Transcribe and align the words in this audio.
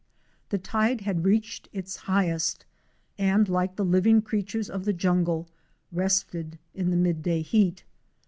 The 0.49 0.57
tide 0.57 1.01
had 1.01 1.25
reached 1.25 1.69
its 1.73 1.95
highest, 1.95 2.65
and, 3.19 3.47
like 3.47 3.75
the 3.75 3.85
living 3.85 4.23
creatures 4.23 4.67
of 4.67 4.83
the 4.85 4.93
jungle, 4.93 5.47
rested 5.91 6.57
in 6.73 6.89
the 6.89 6.97
midday 6.97 7.43
heat. 7.43 7.83